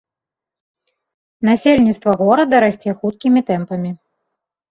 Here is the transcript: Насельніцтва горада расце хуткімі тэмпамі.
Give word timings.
Насельніцтва 1.49 2.11
горада 2.21 2.55
расце 2.65 2.91
хуткімі 3.01 3.39
тэмпамі. 3.51 3.91